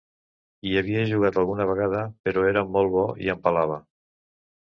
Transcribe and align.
Hi 0.67 0.71
havia 0.79 1.01
jugat 1.09 1.35
alguna 1.41 1.67
vegada, 1.73 2.01
però 2.29 2.45
era 2.53 2.65
molt 2.77 2.93
bo 2.95 3.03
i 3.27 3.29
em 3.35 3.43
pelava. 3.47 3.77